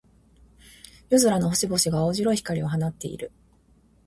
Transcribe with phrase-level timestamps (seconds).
[1.11, 3.31] 夜空の星々が、青白い光を放っている。